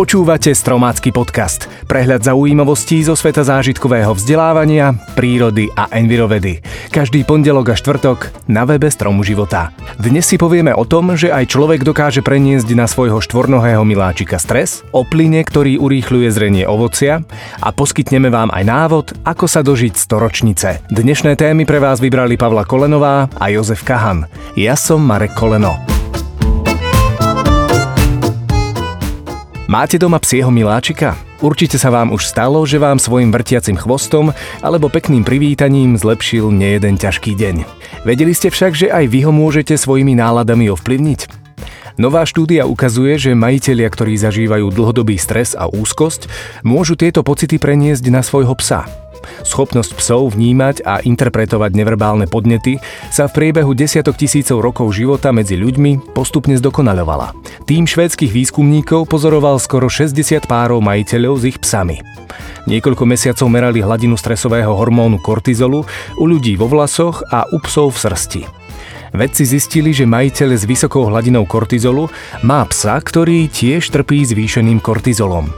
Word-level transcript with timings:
Počúvate 0.00 0.56
Stromácky 0.56 1.12
podcast. 1.12 1.68
Prehľad 1.84 2.24
zaujímavostí 2.24 3.04
zo 3.04 3.12
sveta 3.12 3.44
zážitkového 3.44 4.16
vzdelávania, 4.16 4.96
prírody 5.12 5.68
a 5.76 5.92
envirovedy. 5.92 6.64
Každý 6.88 7.20
pondelok 7.28 7.68
a 7.68 7.74
štvrtok 7.76 8.48
na 8.48 8.64
webe 8.64 8.88
Stromu 8.88 9.20
života. 9.28 9.76
Dnes 10.00 10.24
si 10.24 10.40
povieme 10.40 10.72
o 10.72 10.88
tom, 10.88 11.20
že 11.20 11.28
aj 11.28 11.52
človek 11.52 11.84
dokáže 11.84 12.24
preniesť 12.24 12.72
na 12.72 12.88
svojho 12.88 13.20
štvornohého 13.20 13.84
miláčika 13.84 14.40
stres, 14.40 14.80
o 14.88 15.04
plyne, 15.04 15.44
ktorý 15.44 15.76
urýchľuje 15.76 16.28
zrenie 16.32 16.64
ovocia 16.64 17.20
a 17.60 17.68
poskytneme 17.68 18.32
vám 18.32 18.48
aj 18.56 18.64
návod, 18.64 19.06
ako 19.28 19.52
sa 19.52 19.60
dožiť 19.60 20.00
storočnice. 20.00 20.80
Dnešné 20.88 21.36
témy 21.36 21.68
pre 21.68 21.76
vás 21.76 22.00
vybrali 22.00 22.40
Pavla 22.40 22.64
Kolenová 22.64 23.28
a 23.36 23.52
Jozef 23.52 23.84
Kahan. 23.84 24.24
Ja 24.56 24.80
som 24.80 25.04
Marek 25.04 25.36
Koleno. 25.36 25.89
Máte 29.70 30.02
doma 30.02 30.18
psieho 30.18 30.50
miláčika? 30.50 31.14
Určite 31.38 31.78
sa 31.78 31.94
vám 31.94 32.10
už 32.10 32.26
stalo, 32.26 32.58
že 32.66 32.82
vám 32.82 32.98
svojim 32.98 33.30
vrtiacim 33.30 33.78
chvostom 33.78 34.34
alebo 34.66 34.90
pekným 34.90 35.22
privítaním 35.22 35.94
zlepšil 35.94 36.50
nejeden 36.50 36.98
ťažký 36.98 37.38
deň. 37.38 37.62
Vedeli 38.02 38.34
ste 38.34 38.50
však, 38.50 38.74
že 38.74 38.90
aj 38.90 39.06
vy 39.06 39.22
ho 39.22 39.30
môžete 39.30 39.78
svojimi 39.78 40.18
náladami 40.18 40.74
ovplyvniť? 40.74 41.30
Nová 42.02 42.26
štúdia 42.26 42.66
ukazuje, 42.66 43.14
že 43.14 43.38
majitelia, 43.38 43.86
ktorí 43.86 44.18
zažívajú 44.18 44.74
dlhodobý 44.74 45.14
stres 45.22 45.54
a 45.54 45.70
úzkosť, 45.70 46.26
môžu 46.66 46.98
tieto 46.98 47.22
pocity 47.22 47.62
preniesť 47.62 48.10
na 48.10 48.26
svojho 48.26 48.58
psa. 48.58 48.90
Schopnosť 49.42 49.92
psov 49.96 50.34
vnímať 50.36 50.84
a 50.84 51.00
interpretovať 51.02 51.70
neverbálne 51.74 52.26
podnety 52.28 52.78
sa 53.08 53.26
v 53.26 53.34
priebehu 53.36 53.72
desiatok 53.72 54.16
tisícov 54.16 54.60
rokov 54.60 54.92
života 54.92 55.32
medzi 55.32 55.56
ľuďmi 55.56 56.12
postupne 56.12 56.54
zdokonaľovala. 56.58 57.32
Tým 57.64 57.88
švédskych 57.88 58.30
výskumníkov 58.30 59.08
pozoroval 59.08 59.56
skoro 59.62 59.88
60 59.88 60.44
párov 60.44 60.84
majiteľov 60.84 61.34
s 61.40 61.44
ich 61.50 61.58
psami. 61.58 62.02
Niekoľko 62.68 63.04
mesiacov 63.08 63.48
merali 63.48 63.80
hladinu 63.80 64.14
stresového 64.20 64.76
hormónu 64.76 65.18
kortizolu 65.18 65.82
u 66.20 66.24
ľudí 66.28 66.60
vo 66.60 66.68
vlasoch 66.68 67.24
a 67.32 67.48
u 67.48 67.58
psov 67.64 67.96
v 67.96 67.98
srsti. 67.98 68.59
Vedci 69.10 69.42
zistili, 69.42 69.90
že 69.90 70.06
majiteľ 70.06 70.54
s 70.54 70.64
vysokou 70.64 71.10
hladinou 71.10 71.42
kortizolu 71.46 72.06
má 72.46 72.62
psa, 72.70 72.98
ktorý 73.02 73.50
tiež 73.50 73.90
trpí 73.90 74.22
zvýšeným 74.22 74.78
kortizolom. 74.78 75.50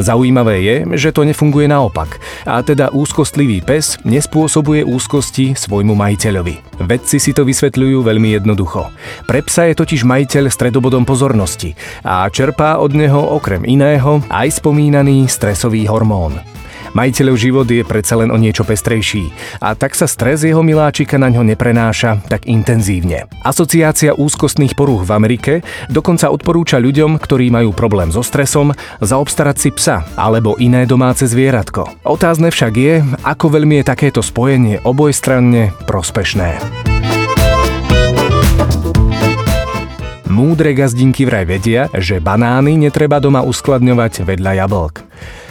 Zaujímavé 0.00 0.56
je, 0.64 0.76
že 0.96 1.12
to 1.12 1.24
nefunguje 1.24 1.68
naopak, 1.68 2.16
a 2.48 2.60
teda 2.64 2.92
úzkostlivý 2.92 3.60
pes 3.60 4.00
nespôsobuje 4.08 4.84
úzkosti 4.84 5.52
svojmu 5.52 5.92
majiteľovi. 5.92 6.80
Vedci 6.84 7.20
si 7.20 7.36
to 7.36 7.44
vysvetľujú 7.44 8.04
veľmi 8.04 8.36
jednoducho. 8.36 8.88
Pre 9.28 9.40
psa 9.44 9.68
je 9.68 9.78
totiž 9.78 10.04
majiteľ 10.08 10.48
stredobodom 10.48 11.04
pozornosti 11.04 11.76
a 12.04 12.28
čerpá 12.32 12.80
od 12.80 12.96
neho 12.96 13.20
okrem 13.20 13.64
iného 13.68 14.24
aj 14.32 14.60
spomínaný 14.60 15.28
stresový 15.28 15.84
hormón. 15.88 16.55
Majiteľov 16.92 17.36
život 17.40 17.66
je 17.66 17.82
predsa 17.82 18.20
len 18.20 18.30
o 18.30 18.38
niečo 18.38 18.62
pestrejší 18.62 19.32
a 19.58 19.74
tak 19.74 19.98
sa 19.98 20.04
stres 20.06 20.44
jeho 20.44 20.60
miláčika 20.60 21.16
na 21.16 21.32
ňo 21.32 21.42
neprenáša 21.42 22.22
tak 22.30 22.46
intenzívne. 22.46 23.26
Asociácia 23.42 24.14
úzkostných 24.14 24.76
porúch 24.76 25.08
v 25.08 25.14
Amerike 25.16 25.52
dokonca 25.88 26.30
odporúča 26.30 26.78
ľuďom, 26.78 27.18
ktorí 27.18 27.50
majú 27.50 27.72
problém 27.72 28.12
so 28.12 28.20
stresom, 28.22 28.76
zaobstarať 29.00 29.56
si 29.56 29.70
psa 29.72 30.06
alebo 30.14 30.54
iné 30.60 30.84
domáce 30.84 31.26
zvieratko. 31.26 32.06
Otázne 32.06 32.52
však 32.52 32.72
je, 32.76 32.94
ako 33.24 33.46
veľmi 33.58 33.82
je 33.82 33.88
takéto 33.88 34.20
spojenie 34.20 34.84
obojstranne 34.84 35.72
prospešné. 35.88 36.58
Múdre 40.36 40.76
gazdinky 40.76 41.24
vraj 41.24 41.48
vedia, 41.48 41.88
že 41.96 42.20
banány 42.20 42.76
netreba 42.76 43.16
doma 43.24 43.40
uskladňovať 43.40 44.20
vedľa 44.20 44.52
jablk. 44.60 45.00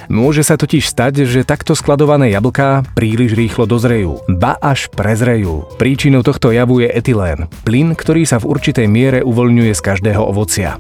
Môže 0.08 0.46
sa 0.46 0.56
totiž 0.56 0.86
stať, 0.86 1.26
že 1.26 1.48
takto 1.48 1.74
skladované 1.74 2.30
jablká 2.34 2.86
príliš 2.94 3.34
rýchlo 3.34 3.66
dozrejú, 3.66 4.22
ba 4.30 4.54
až 4.62 4.90
prezrejú. 4.94 5.66
Príčinou 5.82 6.22
tohto 6.22 6.54
javu 6.54 6.86
je 6.86 6.90
etylén, 6.90 7.50
plyn, 7.66 7.98
ktorý 7.98 8.26
sa 8.26 8.38
v 8.38 8.54
určitej 8.54 8.86
miere 8.86 9.20
uvoľňuje 9.26 9.74
z 9.74 9.82
každého 9.82 10.22
ovocia. 10.22 10.78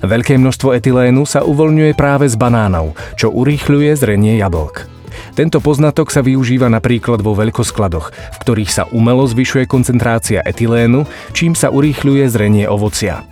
Veľké 0.00 0.40
množstvo 0.40 0.72
etylénu 0.72 1.28
sa 1.28 1.44
uvoľňuje 1.44 1.92
práve 1.92 2.26
z 2.28 2.36
banánov, 2.40 2.96
čo 3.20 3.28
urýchľuje 3.28 3.92
zrenie 3.96 4.40
jablk. 4.40 4.88
Tento 5.32 5.64
poznatok 5.64 6.12
sa 6.12 6.20
využíva 6.20 6.68
napríklad 6.68 7.24
vo 7.24 7.32
veľkoskladoch, 7.32 8.12
v 8.12 8.36
ktorých 8.40 8.70
sa 8.72 8.84
umelo 8.92 9.24
zvyšuje 9.24 9.64
koncentrácia 9.64 10.44
etylénu, 10.44 11.08
čím 11.32 11.56
sa 11.56 11.72
urýchľuje 11.72 12.24
zrenie 12.28 12.64
ovocia. 12.68 13.24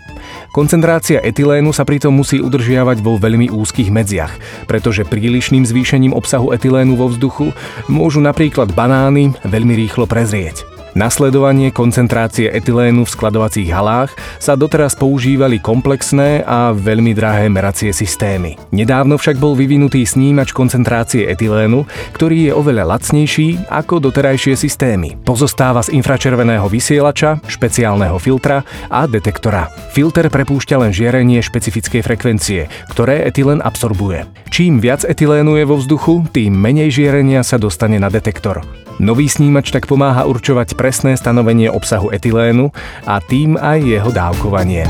Koncentrácia 0.54 1.18
etylénu 1.22 1.74
sa 1.74 1.82
pritom 1.82 2.14
musí 2.14 2.38
udržiavať 2.38 3.02
vo 3.02 3.18
veľmi 3.18 3.50
úzkých 3.50 3.90
medziach, 3.90 4.38
pretože 4.70 5.06
prílišným 5.06 5.66
zvýšením 5.66 6.14
obsahu 6.14 6.54
etylénu 6.54 6.94
vo 6.94 7.10
vzduchu 7.10 7.50
môžu 7.90 8.22
napríklad 8.22 8.70
banány 8.74 9.34
veľmi 9.42 9.74
rýchlo 9.74 10.06
prezrieť. 10.06 10.69
Nasledovanie 10.98 11.70
koncentrácie 11.70 12.50
etylénu 12.50 13.06
v 13.06 13.12
skladovacích 13.14 13.70
halách 13.70 14.10
sa 14.42 14.58
doteraz 14.58 14.98
používali 14.98 15.62
komplexné 15.62 16.42
a 16.42 16.74
veľmi 16.74 17.14
drahé 17.14 17.46
meracie 17.46 17.94
systémy. 17.94 18.58
Nedávno 18.74 19.14
však 19.14 19.38
bol 19.38 19.54
vyvinutý 19.54 20.02
snímač 20.02 20.50
koncentrácie 20.50 21.30
etylénu, 21.30 21.86
ktorý 22.18 22.50
je 22.50 22.52
oveľa 22.52 22.98
lacnejší 22.98 23.70
ako 23.70 24.02
doterajšie 24.10 24.58
systémy. 24.58 25.14
Pozostáva 25.22 25.86
z 25.86 25.94
infračerveného 25.94 26.66
vysielača, 26.66 27.38
špeciálneho 27.46 28.18
filtra 28.18 28.66
a 28.90 29.06
detektora. 29.06 29.70
Filter 29.94 30.26
prepúšťa 30.26 30.76
len 30.82 30.90
žiarenie 30.90 31.38
špecifickej 31.38 32.02
frekvencie, 32.02 32.66
ktoré 32.90 33.22
etylén 33.30 33.62
absorbuje. 33.62 34.26
Čím 34.50 34.82
viac 34.82 35.06
etylénu 35.06 35.54
je 35.54 35.64
vo 35.70 35.78
vzduchu, 35.78 36.26
tým 36.34 36.50
menej 36.50 36.90
žiarenia 36.90 37.46
sa 37.46 37.62
dostane 37.62 38.02
na 38.02 38.10
detektor. 38.10 38.66
Nový 39.00 39.32
snímač 39.32 39.72
tak 39.72 39.88
pomáha 39.88 40.28
určovať 40.28 40.76
presné 40.76 41.16
stanovenie 41.16 41.72
obsahu 41.72 42.12
etylénu 42.12 42.68
a 43.08 43.16
tým 43.24 43.56
aj 43.56 43.80
jeho 43.80 44.10
dávkovanie. 44.12 44.84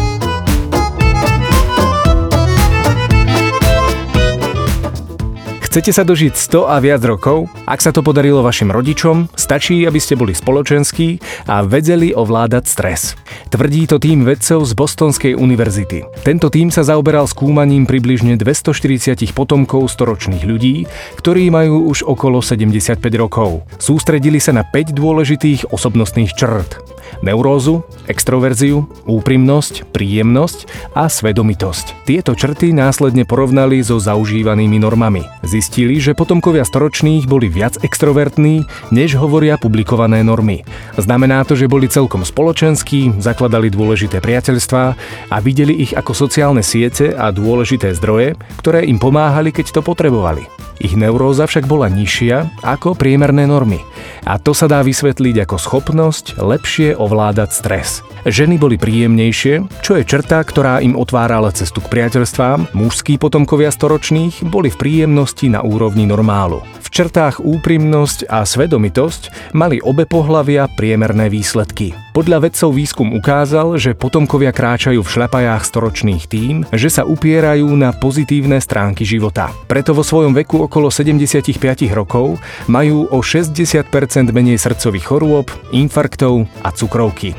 Chcete 5.71 5.95
sa 5.95 6.03
dožiť 6.03 6.35
100 6.35 6.67
a 6.67 6.83
viac 6.83 6.99
rokov? 7.07 7.47
Ak 7.63 7.79
sa 7.79 7.95
to 7.95 8.03
podarilo 8.03 8.43
vašim 8.43 8.75
rodičom, 8.75 9.31
stačí, 9.39 9.87
aby 9.87 10.03
ste 10.03 10.19
boli 10.19 10.35
spoločenskí 10.35 11.23
a 11.47 11.63
vedeli 11.63 12.11
ovládať 12.11 12.67
stres. 12.67 13.15
Tvrdí 13.55 13.87
to 13.87 14.03
tým 14.03 14.27
vedcov 14.27 14.67
z 14.67 14.73
Bostonskej 14.75 15.39
univerzity. 15.39 16.03
Tento 16.27 16.51
tým 16.51 16.75
sa 16.75 16.83
zaoberal 16.83 17.31
skúmaním 17.31 17.87
približne 17.87 18.35
240 18.35 19.31
potomkov 19.31 19.87
storočných 19.95 20.43
ľudí, 20.43 20.91
ktorí 21.23 21.55
majú 21.55 21.87
už 21.87 22.03
okolo 22.03 22.43
75 22.43 22.99
rokov. 23.15 23.63
Sústredili 23.79 24.43
sa 24.43 24.51
na 24.51 24.67
5 24.67 24.91
dôležitých 24.91 25.71
osobnostných 25.71 26.35
črt 26.35 27.00
neurózu, 27.21 27.83
extroverziu, 28.07 28.87
úprimnosť, 29.07 29.91
príjemnosť 29.91 30.71
a 30.95 31.11
svedomitosť. 31.11 32.07
Tieto 32.07 32.39
črty 32.39 32.71
následne 32.71 33.27
porovnali 33.27 33.83
so 33.83 33.99
zaužívanými 33.99 34.79
normami. 34.79 35.27
Zistili, 35.43 35.99
že 35.99 36.17
potomkovia 36.17 36.63
storočných 36.63 37.27
boli 37.27 37.51
viac 37.51 37.79
extrovertní, 37.83 38.67
než 38.95 39.19
hovoria 39.19 39.61
publikované 39.61 40.23
normy. 40.23 40.63
Znamená 40.99 41.43
to, 41.47 41.55
že 41.59 41.71
boli 41.71 41.91
celkom 41.91 42.23
spoločenskí, 42.27 43.23
zakladali 43.23 43.69
dôležité 43.71 44.23
priateľstvá 44.23 44.85
a 45.31 45.37
videli 45.43 45.77
ich 45.83 45.93
ako 45.95 46.13
sociálne 46.17 46.63
siete 46.65 47.13
a 47.15 47.31
dôležité 47.35 47.95
zdroje, 47.95 48.39
ktoré 48.59 48.87
im 48.87 48.99
pomáhali, 49.03 49.51
keď 49.51 49.77
to 49.77 49.81
potrebovali. 49.83 50.47
Ich 50.81 50.97
neuróza 50.97 51.45
však 51.45 51.69
bola 51.69 51.93
nižšia 51.93 52.65
ako 52.65 52.97
priemerné 52.97 53.45
normy. 53.45 53.85
A 54.25 54.37
to 54.37 54.53
sa 54.53 54.69
dá 54.69 54.85
vysvetliť 54.85 55.49
ako 55.49 55.57
schopnosť 55.57 56.41
lepšie 56.41 56.97
ovládať 56.97 57.51
stres. 57.53 58.05
Ženy 58.29 58.61
boli 58.61 58.77
príjemnejšie, 58.77 59.81
čo 59.81 59.97
je 59.97 60.05
črta, 60.05 60.45
ktorá 60.45 60.85
im 60.85 60.93
otvárala 60.93 61.49
cestu 61.57 61.81
k 61.81 61.89
priateľstvám, 61.89 62.77
mužskí 62.77 63.17
potomkovia 63.17 63.73
storočných 63.73 64.45
boli 64.45 64.69
v 64.69 64.77
príjemnosti 64.77 65.49
na 65.49 65.65
úrovni 65.65 66.05
normálu. 66.05 66.61
V 66.85 66.89
črtách 66.93 67.41
úprimnosť 67.41 68.29
a 68.29 68.45
svedomitosť 68.45 69.55
mali 69.57 69.81
obe 69.81 70.05
pohlavia 70.05 70.69
priemerné 70.69 71.33
výsledky. 71.33 72.10
Podľa 72.21 72.53
vedcov 72.53 72.77
výskum 72.77 73.17
ukázal, 73.17 73.81
že 73.81 73.97
potomkovia 73.97 74.53
kráčajú 74.53 75.01
v 75.01 75.09
šľapajách 75.09 75.65
storočných 75.65 76.29
tým, 76.29 76.69
že 76.69 76.93
sa 76.93 77.09
upierajú 77.09 77.65
na 77.73 77.97
pozitívne 77.97 78.61
stránky 78.61 79.09
života. 79.09 79.49
Preto 79.65 79.97
vo 79.97 80.05
svojom 80.05 80.37
veku 80.37 80.69
okolo 80.69 80.93
75 80.93 81.57
rokov 81.97 82.37
majú 82.69 83.09
o 83.09 83.25
60% 83.25 83.89
menej 84.37 84.61
srdcových 84.61 85.09
chorôb, 85.09 85.49
infarktov 85.73 86.45
a 86.61 86.69
cukrovky. 86.77 87.33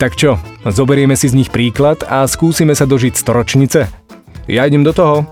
Tak 0.00 0.16
čo, 0.16 0.40
zoberieme 0.64 1.12
si 1.12 1.28
z 1.28 1.36
nich 1.36 1.52
príklad 1.52 2.00
a 2.08 2.24
skúsime 2.24 2.72
sa 2.72 2.88
dožiť 2.88 3.12
storočnice? 3.20 3.84
Ja 4.48 4.64
idem 4.64 4.80
do 4.80 4.96
toho. 4.96 5.28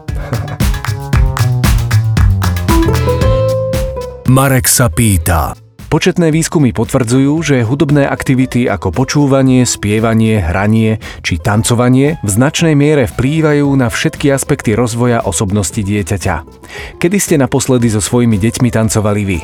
Marek 4.28 4.68
sa 4.68 4.92
pýta. 4.92 5.67
Početné 5.88 6.28
výskumy 6.28 6.76
potvrdzujú, 6.76 7.32
že 7.40 7.64
hudobné 7.64 8.04
aktivity 8.04 8.68
ako 8.68 8.92
počúvanie, 8.92 9.64
spievanie, 9.64 10.36
hranie 10.36 11.00
či 11.24 11.40
tancovanie 11.40 12.20
v 12.20 12.28
značnej 12.28 12.76
miere 12.76 13.08
vplývajú 13.08 13.64
na 13.72 13.88
všetky 13.88 14.28
aspekty 14.28 14.76
rozvoja 14.76 15.24
osobnosti 15.24 15.80
dieťaťa. 15.80 16.44
Kedy 17.00 17.16
ste 17.16 17.40
naposledy 17.40 17.88
so 17.88 18.04
svojimi 18.04 18.36
deťmi 18.36 18.68
tancovali 18.68 19.22
vy? 19.24 19.38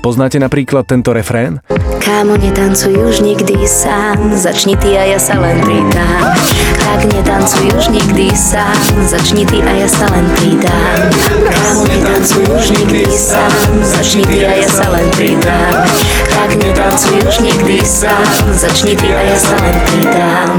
Poznáte 0.00 0.40
napríklad 0.40 0.88
tento 0.88 1.12
refrén? 1.12 1.60
Kámo, 2.00 2.40
netancuj 2.40 2.96
už 2.96 3.20
nikdy 3.20 3.68
sám, 3.68 4.32
začni 4.32 4.72
ty 4.80 4.96
a 4.96 5.04
ja 5.04 5.20
sa 5.20 5.36
len 5.36 5.60
pridám. 5.60 6.24
Tak 6.80 7.00
netancuj 7.12 7.68
už 7.76 7.92
nikdy 7.92 8.32
sám, 8.32 8.80
začni 9.04 9.44
ty 9.44 9.60
a 9.60 9.72
ja 9.76 9.84
sa 9.84 10.08
len 10.08 10.24
pridám. 10.40 11.00
Kámo, 11.52 11.82
netancuj 11.84 12.44
už 12.48 12.66
nikdy 12.80 13.04
sám, 13.12 13.52
začni 13.84 14.24
ty 14.24 14.38
a 14.48 14.52
ja 14.56 14.68
sa 14.72 14.86
len 14.88 15.06
pridám. 15.12 15.76
Tak 16.32 16.50
netancuj 16.56 17.18
už 17.20 17.36
nikdy 17.44 17.76
sám, 17.84 18.24
začni 18.56 18.96
ty 18.96 19.08
a 19.12 19.20
ja 19.20 19.36
sa 19.36 19.56
len 19.60 19.76
pridám. 19.84 20.50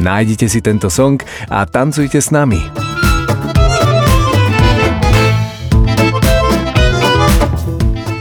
Nájdite 0.00 0.48
si 0.48 0.64
tento 0.64 0.88
song 0.88 1.20
a 1.52 1.68
tancujte 1.68 2.16
s 2.16 2.32
nami. 2.32 2.64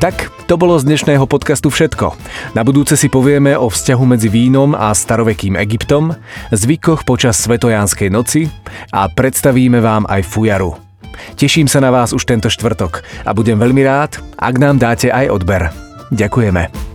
Tak, 0.04 0.33
to 0.48 0.60
bolo 0.60 0.76
z 0.76 0.88
dnešného 0.88 1.24
podcastu 1.26 1.72
všetko. 1.72 2.16
Na 2.54 2.62
budúce 2.62 3.00
si 3.00 3.08
povieme 3.08 3.56
o 3.56 3.72
vzťahu 3.72 4.04
medzi 4.04 4.28
vínom 4.28 4.76
a 4.76 4.92
starovekým 4.92 5.56
Egyptom, 5.60 6.14
zvykoch 6.52 7.08
počas 7.08 7.40
Svetojánskej 7.42 8.10
noci 8.12 8.52
a 8.92 9.08
predstavíme 9.08 9.80
vám 9.80 10.04
aj 10.12 10.22
fujaru. 10.28 10.76
Teším 11.40 11.70
sa 11.70 11.80
na 11.80 11.94
vás 11.94 12.12
už 12.12 12.28
tento 12.28 12.52
štvrtok 12.52 13.06
a 13.24 13.32
budem 13.32 13.56
veľmi 13.56 13.82
rád, 13.86 14.20
ak 14.36 14.56
nám 14.60 14.82
dáte 14.82 15.10
aj 15.10 15.32
odber. 15.32 15.72
Ďakujeme. 16.12 16.93